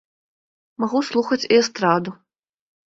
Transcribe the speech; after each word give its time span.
Магу 0.85 1.03
слухаць 1.11 1.41
і 1.47 1.53
эстраду. 1.61 2.19